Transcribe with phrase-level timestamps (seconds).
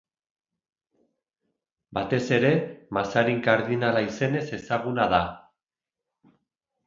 [1.97, 2.49] Batez ere
[2.97, 5.21] Mazarin kardinala izenez ezaguna da.